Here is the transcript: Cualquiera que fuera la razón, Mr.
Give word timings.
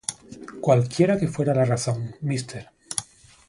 Cualquiera 0.61 1.19
que 1.19 1.27
fuera 1.27 1.53
la 1.53 1.63
razón, 1.63 2.15
Mr. 2.21 2.69